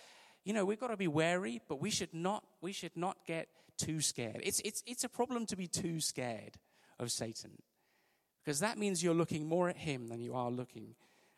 [0.45, 3.49] you know, we've got to be wary, but we should not, we should not get
[3.77, 4.41] too scared.
[4.43, 6.57] It's, it's, it's a problem to be too scared
[6.99, 7.63] of Satan
[8.45, 10.95] because that means you're looking more at him than you are looking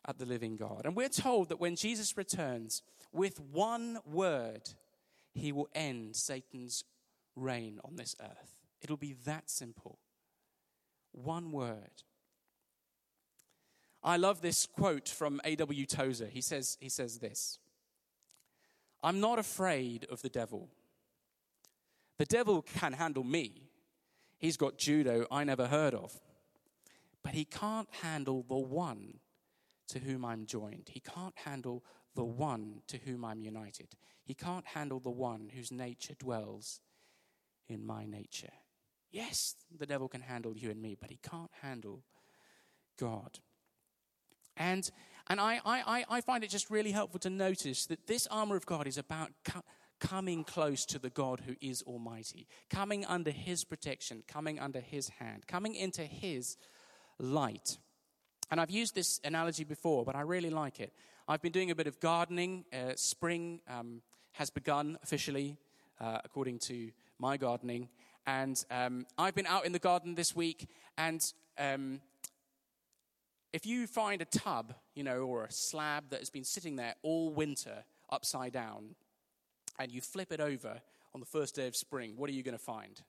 [0.06, 0.82] at the living God.
[0.84, 2.82] And we're told that when Jesus returns,
[3.12, 4.70] with one word,
[5.32, 6.84] he will end Satan's
[7.36, 8.58] reign on this earth.
[8.80, 9.98] It'll be that simple.
[11.12, 12.02] One word.
[14.02, 15.86] I love this quote from A.W.
[15.86, 16.26] Tozer.
[16.26, 17.58] He says, he says this
[19.02, 20.68] I'm not afraid of the devil.
[22.18, 23.70] The devil can handle me.
[24.38, 26.18] He's got judo I never heard of.
[27.22, 29.20] But he can't handle the one
[29.88, 30.88] to whom I'm joined.
[30.90, 31.84] He can't handle
[32.14, 33.96] the one to whom I'm united.
[34.24, 36.80] He can't handle the one whose nature dwells
[37.68, 38.52] in my nature.
[39.10, 42.04] Yes, the devil can handle you and me, but he can't handle
[42.98, 43.38] God.
[44.60, 44.88] And,
[45.28, 48.66] and I, I, I find it just really helpful to notice that this armor of
[48.66, 49.64] God is about co-
[49.98, 55.08] coming close to the God who is Almighty, coming under His protection, coming under His
[55.08, 56.58] hand, coming into His
[57.18, 57.78] light.
[58.50, 60.92] And I've used this analogy before, but I really like it.
[61.26, 62.66] I've been doing a bit of gardening.
[62.70, 65.56] Uh, spring um, has begun officially,
[66.00, 67.88] uh, according to my gardening.
[68.26, 70.68] And um, I've been out in the garden this week,
[70.98, 71.24] and
[71.56, 72.02] um,
[73.52, 76.94] if you find a tub, you know, or a slab that has been sitting there
[77.02, 78.94] all winter upside down,
[79.78, 80.80] and you flip it over
[81.14, 83.00] on the first day of spring, what are you going to find?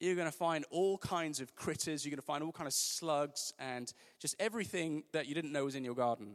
[0.00, 2.04] You're going to find all kinds of critters.
[2.04, 5.64] You're going to find all kinds of slugs and just everything that you didn't know
[5.64, 6.34] was in your garden.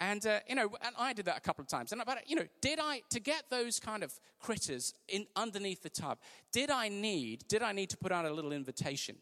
[0.00, 1.92] And, uh, you know, and I did that a couple of times.
[1.92, 5.90] And, but, you know, did I, to get those kind of critters in, underneath the
[5.90, 6.18] tub,
[6.52, 9.16] did I need, did I need to put out a little invitation?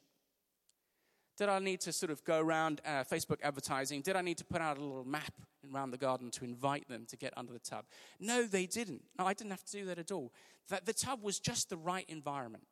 [1.38, 4.02] Did I need to sort of go around uh, Facebook advertising?
[4.02, 5.32] Did I need to put out a little map
[5.72, 7.84] around the garden to invite them to get under the tub?
[8.18, 9.02] No, they didn't.
[9.16, 10.32] No, I didn't have to do that at all.
[10.68, 12.64] That the tub was just the right environment.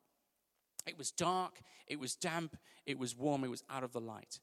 [0.85, 4.39] It was dark, it was damp, it was warm, it was out of the light.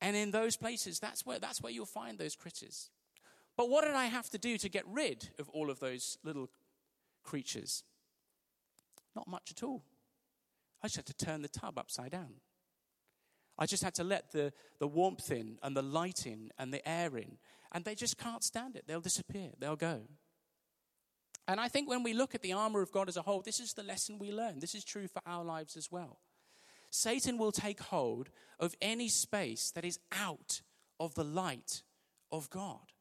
[0.00, 2.90] And in those places, that's where, that's where you'll find those critters.
[3.56, 6.50] But what did I have to do to get rid of all of those little
[7.22, 7.84] creatures?
[9.14, 9.84] Not much at all.
[10.82, 12.34] I just had to turn the tub upside down.
[13.58, 16.86] I just had to let the, the warmth in and the light in and the
[16.88, 17.38] air in,
[17.72, 18.84] and they just can't stand it.
[18.86, 20.02] They'll disappear, they'll go.
[21.46, 23.60] And I think when we look at the armor of God as a whole, this
[23.60, 24.60] is the lesson we learn.
[24.60, 26.20] This is true for our lives as well.
[26.90, 30.62] Satan will take hold of any space that is out
[30.98, 31.82] of the light
[32.32, 32.93] of God.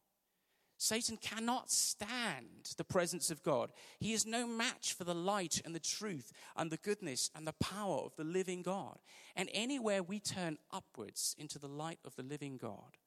[0.84, 3.70] Satan cannot stand the presence of God.
[4.02, 7.54] He is no match for the light and the truth and the goodness and the
[7.54, 8.98] power of the living God.
[9.34, 12.98] And anywhere we turn upwards into the light of the living God,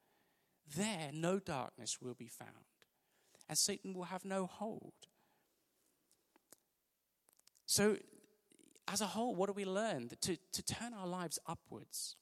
[0.74, 2.50] there no darkness will be found.
[3.46, 4.94] And Satan will have no hold.
[7.66, 7.98] So,
[8.88, 10.08] as a whole, what do we learn?
[10.22, 12.16] To, to turn our lives upwards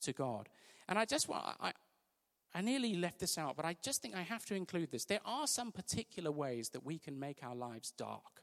[0.00, 0.48] to God.
[0.88, 1.72] And I just want, I,
[2.54, 5.04] I nearly left this out, but I just think I have to include this.
[5.04, 8.42] There are some particular ways that we can make our lives dark.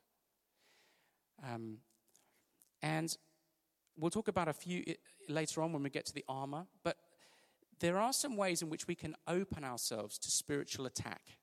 [1.44, 1.80] Um,
[2.82, 3.18] and
[3.98, 4.84] we'll talk about a few
[5.28, 6.98] later on when we get to the armor, but
[7.80, 11.39] there are some ways in which we can open ourselves to spiritual attack.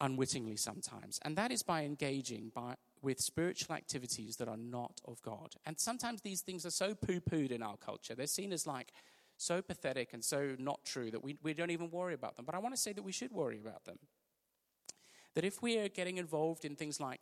[0.00, 1.20] unwittingly sometimes.
[1.22, 5.54] And that is by engaging by, with spiritual activities that are not of God.
[5.66, 8.14] And sometimes these things are so poo pooed in our culture.
[8.14, 8.92] They're seen as like
[9.40, 12.44] so pathetic and so not true that we, we don't even worry about them.
[12.44, 13.98] But I want to say that we should worry about them.
[15.34, 17.20] That if we are getting involved in things like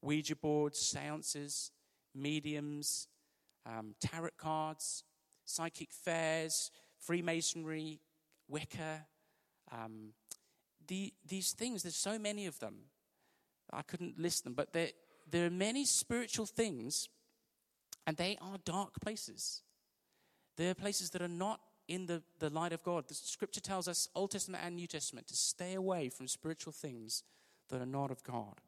[0.00, 1.70] Ouija boards, seances,
[2.14, 3.08] mediums,
[3.66, 5.04] um, tarot cards,
[5.44, 8.00] psychic fairs, Freemasonry,
[8.48, 9.06] Wicca,
[9.70, 10.14] um,
[10.88, 12.76] the, these things, there's so many of them.
[13.70, 14.88] I couldn't list them, but there,
[15.30, 17.10] there are many spiritual things,
[18.06, 19.62] and they are dark places.
[20.60, 23.08] They're places that are not in the, the light of God.
[23.08, 27.22] The scripture tells us, Old Testament and New Testament, to stay away from spiritual things
[27.70, 28.60] that are not of God.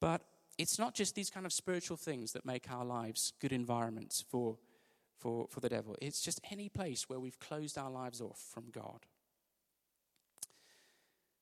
[0.00, 0.20] But
[0.56, 4.56] it's not just these kind of spiritual things that make our lives good environments for,
[5.18, 5.96] for, for the devil.
[6.00, 9.00] It's just any place where we've closed our lives off from God.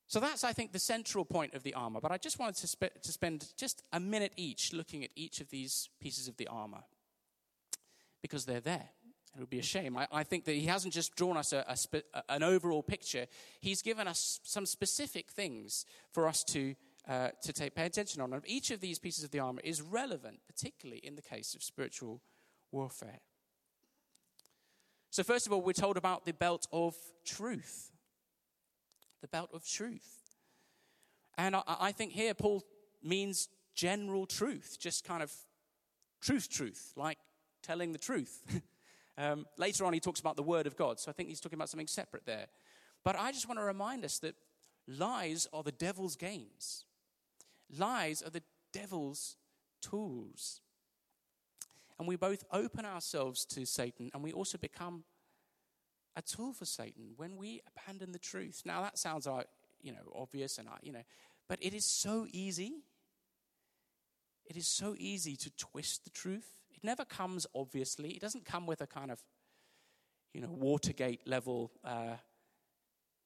[0.07, 2.01] So that's, I think, the central point of the armor.
[2.01, 5.43] But I just wanted to, sp- to spend just a minute each looking at each
[5.43, 6.85] of these pieces of the armor
[8.25, 8.89] because they're there.
[9.37, 9.99] It would be a shame.
[9.99, 13.27] I, I think that he hasn't just drawn us a, a spe- an overall picture,
[13.61, 16.75] he's given us some specific things for us to,
[17.07, 18.33] uh, to take, pay attention on.
[18.33, 21.63] And each of these pieces of the armor is relevant, particularly in the case of
[21.63, 22.23] spiritual
[22.73, 23.21] warfare.
[25.11, 26.95] So, first of all, we're told about the belt of
[27.27, 27.91] truth
[29.21, 30.19] the belt of truth.
[31.39, 32.63] And I, I think here Paul
[33.03, 35.33] means general truth, just kind of
[36.21, 37.19] truth, truth, like
[37.65, 38.43] telling the truth.
[39.19, 41.59] um, later on, he talks about the word of God, so I think he's talking
[41.59, 42.47] about something separate there.
[43.03, 44.35] But I just want to remind us that
[44.87, 46.85] lies are the devil's games,
[47.77, 49.37] lies are the devil's
[49.81, 50.61] tools.
[51.99, 55.05] And we both open ourselves to Satan and we also become
[56.17, 58.63] a tool for Satan when we abandon the truth.
[58.65, 59.47] Now that sounds like
[59.81, 61.03] you know obvious and you know,
[61.49, 62.83] but it is so easy.
[64.47, 66.64] It is so easy to twist the truth.
[66.85, 68.11] Never comes obviously.
[68.11, 69.19] It doesn't come with a kind of
[70.35, 71.73] you know Watergate level.
[71.83, 72.17] Uh,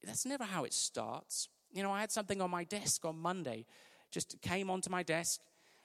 [0.05, 1.49] that's never how it starts.
[1.73, 3.67] You know, I had something on my desk on Monday,
[4.13, 5.41] just came onto my desk,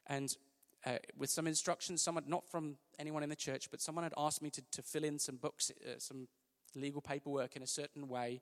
[0.06, 0.38] and
[0.86, 4.44] uh, with some instructions, someone not from anyone in the church, but someone had asked
[4.44, 6.28] me to, to fill in some books, uh, some
[6.76, 8.42] legal paperwork in a certain way.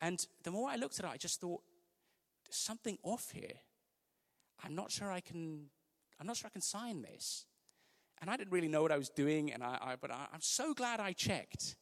[0.00, 1.62] And the more I looked at it, I just thought,
[2.44, 3.60] there's something off here.
[4.64, 5.66] I'm not sure I can,
[6.20, 7.46] I'm not sure I can sign this.
[8.24, 10.40] And I didn't really know what I was doing, and I, I but I, I'm
[10.40, 11.76] so glad I checked.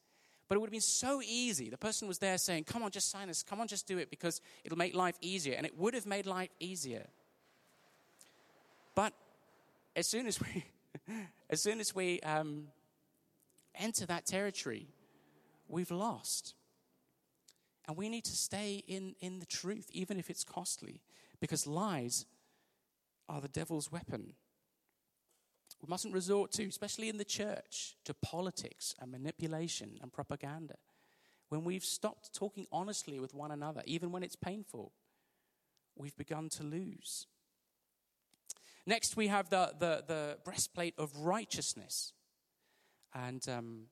[0.49, 1.69] But it would have been so easy.
[1.69, 3.43] The person was there saying, Come on, just sign this.
[3.43, 5.53] Come on, just do it because it'll make life easier.
[5.55, 7.07] And it would have made life easier.
[8.93, 9.13] But
[9.95, 10.65] as soon as we,
[11.49, 12.67] as soon as we um,
[13.75, 14.87] enter that territory,
[15.69, 16.55] we've lost.
[17.87, 20.99] And we need to stay in, in the truth, even if it's costly,
[21.39, 22.25] because lies
[23.29, 24.33] are the devil's weapon.
[25.83, 30.75] We mustn't resort to, especially in the church, to politics and manipulation and propaganda.
[31.49, 34.93] When we've stopped talking honestly with one another, even when it's painful,
[35.97, 37.27] we've begun to lose.
[38.85, 42.13] Next, we have the, the, the breastplate of righteousness.
[43.13, 43.87] And um,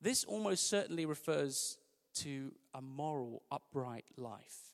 [0.00, 1.76] this almost certainly refers
[2.14, 4.72] to a moral, upright life.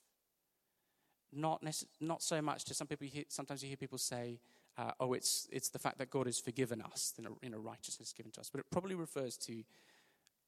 [1.33, 4.39] Not, necess- not so much to some people, you hear, sometimes you hear people say,
[4.81, 7.59] uh, oh, it's, it's the fact that God has forgiven us in a, in a
[7.59, 8.49] righteousness given to us.
[8.51, 9.63] But it probably refers to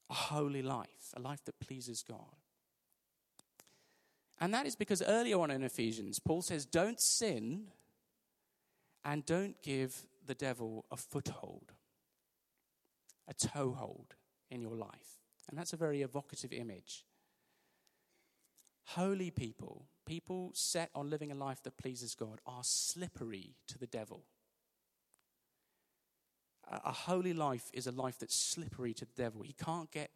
[0.09, 2.37] a holy life, a life that pleases God.
[4.40, 7.64] And that is because earlier on in Ephesians, Paul says, don't sin
[9.05, 11.73] and don't give the devil a foothold,
[13.29, 14.14] a toehold
[14.51, 15.21] in your life.
[15.51, 17.05] And that's a very evocative image.
[18.87, 23.86] Holy people, people set on living a life that pleases God, are slippery to the
[23.86, 24.24] devil.
[26.70, 29.42] A holy life is a life that's slippery to the devil.
[29.42, 30.10] He can't get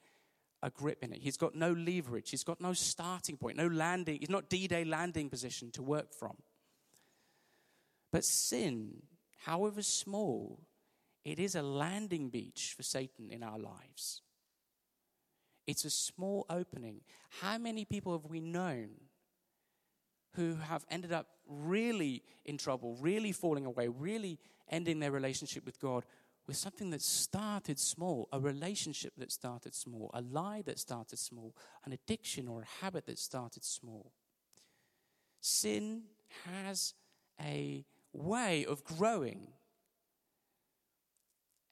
[0.62, 1.20] a grip in it.
[1.20, 2.31] He's got no leverage.
[2.31, 4.18] He's got no starting point, no landing.
[4.20, 6.37] He's not D Day landing position to work from.
[8.12, 9.03] But sin,
[9.45, 10.61] however small,
[11.24, 14.22] it is a landing beach for Satan in our lives.
[15.66, 17.01] It's a small opening.
[17.41, 18.91] How many people have we known
[20.37, 24.39] who have ended up really in trouble, really falling away, really
[24.70, 26.05] ending their relationship with God
[26.47, 31.55] with something that started small, a relationship that started small, a lie that started small,
[31.84, 34.12] an addiction or a habit that started small?
[35.41, 36.03] Sin
[36.45, 36.95] has
[37.41, 39.49] a way of growing.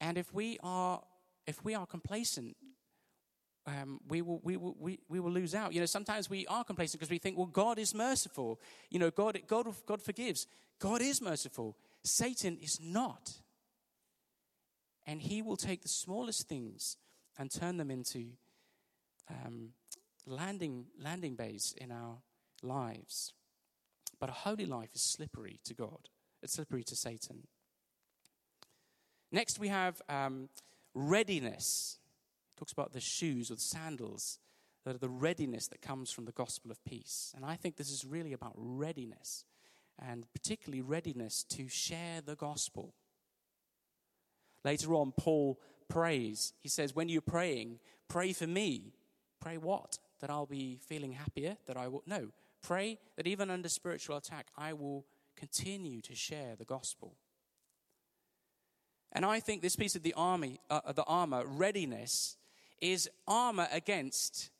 [0.01, 1.01] And if we are
[1.47, 2.57] if we are complacent
[3.67, 5.73] um, we, will, we, will, we, we will lose out.
[5.73, 8.59] You know, sometimes we are complacent because we think, well, God is merciful.
[8.89, 10.47] You know, God, God, God forgives.
[10.79, 11.75] God is merciful.
[12.03, 13.33] Satan is not.
[15.07, 16.97] And he will take the smallest things
[17.37, 18.29] and turn them into
[19.29, 19.69] um,
[20.25, 22.17] landing, landing bays in our
[22.61, 23.33] lives.
[24.19, 26.09] But a holy life is slippery to God,
[26.41, 27.47] it's slippery to Satan.
[29.31, 30.49] Next, we have um,
[30.93, 31.99] readiness.
[32.57, 34.39] Talks about the shoes or the sandals,
[34.85, 37.33] that are the readiness that comes from the gospel of peace.
[37.35, 39.43] And I think this is really about readiness,
[39.99, 42.93] and particularly readiness to share the gospel.
[44.63, 46.53] Later on, Paul prays.
[46.61, 48.93] He says, When you're praying, pray for me.
[49.41, 49.97] Pray what?
[50.21, 51.57] That I'll be feeling happier?
[51.67, 52.03] That I will.
[52.05, 52.29] No.
[52.61, 57.15] Pray that even under spiritual attack, I will continue to share the gospel.
[59.11, 62.37] And I think this piece of the army, uh, the armor, readiness,
[62.81, 64.51] is armor against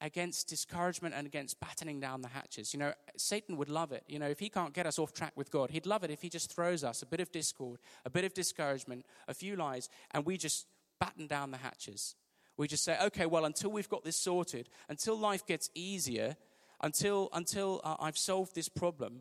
[0.00, 2.74] against discouragement and against battening down the hatches.
[2.74, 4.04] You know, Satan would love it.
[4.06, 6.20] You know, if he can't get us off track with God, he'd love it if
[6.20, 9.88] he just throws us a bit of discord, a bit of discouragement, a few lies,
[10.10, 10.66] and we just
[11.00, 12.16] batten down the hatches.
[12.56, 16.36] We just say, okay, well, until we've got this sorted, until life gets easier,
[16.82, 19.20] until, until uh, I've solved this problem,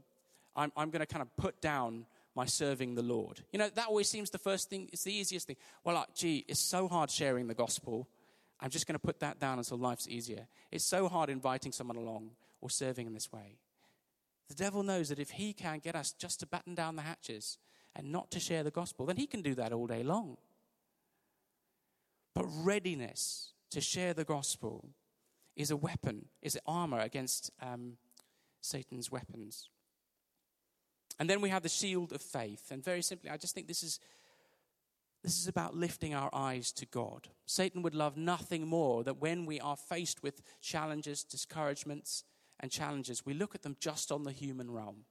[0.55, 2.05] I'm, I'm going to kind of put down
[2.35, 3.41] my serving the Lord.
[3.51, 5.57] You know, that always seems the first thing, it's the easiest thing.
[5.83, 8.07] Well, like, gee, it's so hard sharing the gospel.
[8.59, 10.47] I'm just going to put that down until life's easier.
[10.71, 12.31] It's so hard inviting someone along
[12.61, 13.57] or serving in this way.
[14.49, 17.57] The devil knows that if he can get us just to batten down the hatches
[17.95, 20.37] and not to share the gospel, then he can do that all day long.
[22.33, 24.89] But readiness to share the gospel
[25.55, 27.97] is a weapon, is armor against um,
[28.61, 29.69] Satan's weapons.
[31.19, 32.71] And then we have the shield of faith.
[32.71, 33.99] And very simply, I just think this is
[35.23, 37.29] this is about lifting our eyes to God.
[37.45, 42.25] Satan would love nothing more that when we are faced with challenges, discouragements,
[42.59, 45.05] and challenges, we look at them just on the human realm.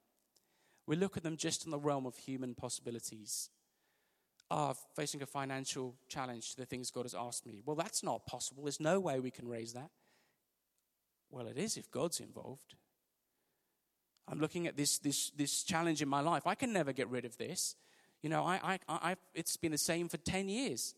[0.86, 3.48] We look at them just in the realm of human possibilities.
[4.50, 7.62] Ah, facing a financial challenge to the things God has asked me.
[7.64, 8.64] Well, that's not possible.
[8.64, 9.88] There's no way we can raise that.
[11.30, 12.74] Well, it is if God's involved.
[14.28, 16.46] I'm looking at this, this, this challenge in my life.
[16.46, 17.76] I can never get rid of this.
[18.22, 20.94] You know, I, I, I, it's been the same for 10 years.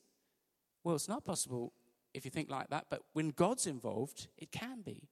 [0.83, 1.73] Well, it's not possible
[2.13, 5.09] if you think like that, but when God's involved, it can be.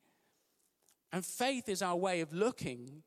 [1.10, 3.02] And faith is our way of looking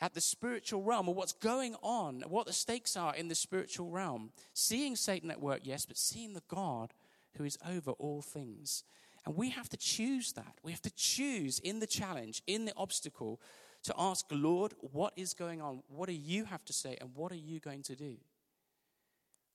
[0.00, 3.90] at the spiritual realm or what's going on, what the stakes are in the spiritual
[3.90, 4.30] realm.
[4.54, 6.94] Seeing Satan at work, yes, but seeing the God
[7.36, 8.84] who is over all things.
[9.26, 10.54] And we have to choose that.
[10.62, 13.40] We have to choose in the challenge, in the obstacle,
[13.88, 15.82] to ask, Lord, what is going on?
[15.88, 16.98] What do you have to say?
[17.00, 18.16] And what are you going to do?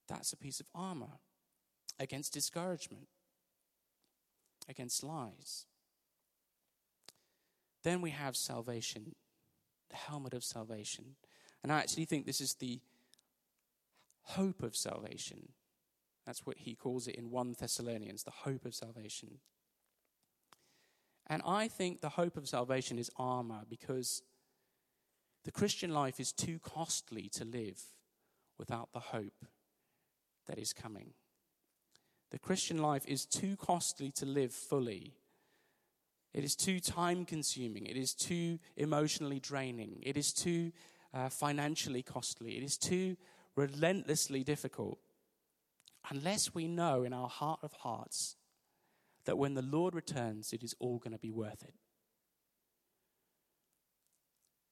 [0.07, 1.19] That's a piece of armor
[1.99, 3.07] against discouragement,
[4.67, 5.65] against lies.
[7.84, 9.13] Then we have salvation,
[9.91, 11.15] the helmet of salvation.
[11.61, 12.79] And I actually think this is the
[14.23, 15.49] hope of salvation.
[16.25, 19.39] That's what he calls it in 1 Thessalonians, the hope of salvation.
[21.28, 24.21] And I think the hope of salvation is armor because
[25.45, 27.82] the Christian life is too costly to live
[28.57, 29.45] without the hope
[30.47, 31.13] that is coming.
[32.32, 35.13] The Christian life is too costly to live fully.
[36.34, 37.86] It is too time consuming.
[37.86, 39.99] It is too emotionally draining.
[40.01, 40.71] It is too
[41.13, 42.57] uh, financially costly.
[42.57, 43.17] It is too
[43.55, 44.97] relentlessly difficult.
[46.09, 48.36] Unless we know in our heart of hearts
[49.26, 51.74] that when the Lord returns, it is all going to be worth it.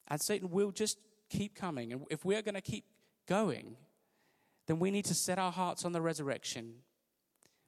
[0.07, 0.97] And Satan will just
[1.29, 1.93] keep coming.
[1.93, 2.85] And if we're going to keep
[3.27, 3.77] going,
[4.67, 6.73] then we need to set our hearts on the resurrection.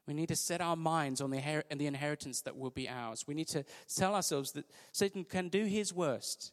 [0.05, 3.25] We need to set our minds on the, her- the inheritance that will be ours.
[3.25, 3.63] We need to
[3.93, 6.51] tell ourselves that Satan can do his worst.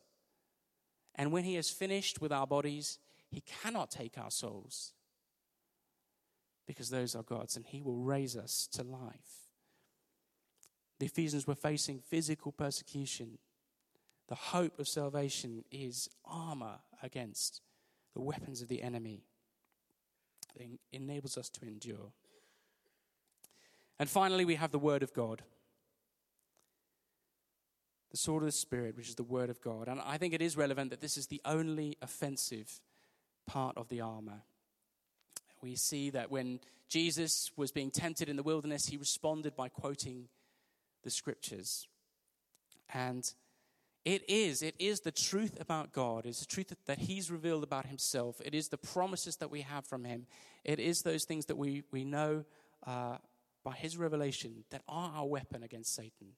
[1.16, 4.92] And when he has finished with our bodies, he cannot take our souls
[6.66, 9.49] because those are God's, and he will raise us to life.
[11.00, 13.38] The Ephesians were facing physical persecution.
[14.28, 17.62] The hope of salvation is armor against
[18.14, 19.24] the weapons of the enemy
[20.56, 22.12] that enables us to endure.
[23.98, 25.42] And finally, we have the Word of God.
[28.10, 29.88] The sword of the Spirit, which is the Word of God.
[29.88, 32.80] And I think it is relevant that this is the only offensive
[33.46, 34.42] part of the armor.
[35.62, 40.28] We see that when Jesus was being tempted in the wilderness, he responded by quoting
[41.02, 41.88] the scriptures.
[42.92, 43.30] And
[44.04, 46.26] it is, it is the truth about God.
[46.26, 48.40] It's the truth that He's revealed about Himself.
[48.44, 50.26] It is the promises that we have from Him.
[50.64, 52.44] It is those things that we, we know
[52.86, 53.18] uh,
[53.64, 56.28] by his revelation that are our weapon against Satan.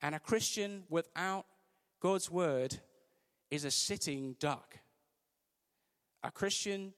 [0.00, 1.46] And a Christian without
[2.00, 2.78] God's word
[3.50, 4.78] is a sitting duck.
[6.22, 6.92] A Christian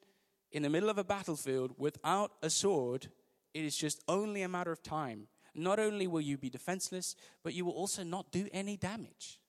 [0.53, 3.09] in the middle of a battlefield without a sword,
[3.53, 5.27] it is just only a matter of time.
[5.55, 9.41] Not only will you be defenseless, but you will also not do any damage.